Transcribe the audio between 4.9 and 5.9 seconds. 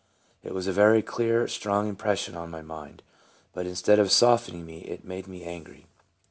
made me angry.